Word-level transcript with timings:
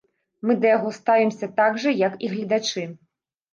Мы 0.47 0.55
да 0.61 0.71
яго 0.77 0.93
ставімся 0.99 1.51
так 1.61 1.79
жа, 1.85 1.95
як 2.07 2.19
і 2.25 2.33
гледачы! 2.35 2.89